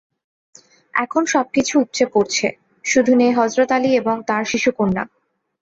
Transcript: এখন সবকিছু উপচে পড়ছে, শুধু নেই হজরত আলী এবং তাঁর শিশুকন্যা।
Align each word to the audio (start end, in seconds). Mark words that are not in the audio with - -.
এখন 0.93 1.23
সবকিছু 1.25 1.73
উপচে 1.79 2.05
পড়ছে, 2.13 2.47
শুধু 2.85 3.11
নেই 3.15 3.31
হজরত 3.31 3.69
আলী 3.71 3.89
এবং 3.95 4.15
তাঁর 4.27 4.43
শিশুকন্যা। 4.51 5.03